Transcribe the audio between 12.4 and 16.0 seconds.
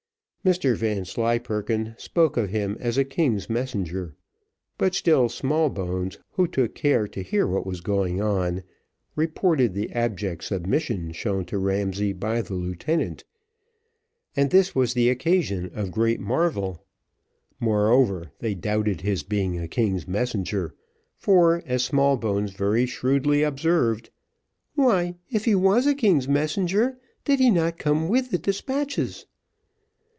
the lieutenant, and this was the occasion of